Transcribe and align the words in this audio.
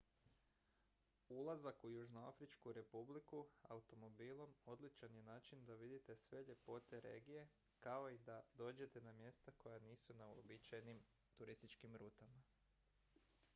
ulazak 1.39 1.83
u 1.83 1.89
južnoafričku 1.89 2.71
republiku 2.77 3.41
automobilom 3.73 4.55
odličan 4.65 5.15
je 5.15 5.23
način 5.27 5.65
da 5.65 5.75
vidite 5.83 6.15
sve 6.15 6.43
ljepote 6.43 7.01
regije 7.01 7.47
kao 7.79 8.09
i 8.09 8.17
da 8.17 8.41
dođete 8.53 9.01
na 9.01 9.11
mjesta 9.11 9.51
koja 9.57 9.79
nisu 9.79 10.13
na 10.13 10.27
uobičajenim 10.31 11.03
turističkim 11.37 11.95
rutama 11.95 12.43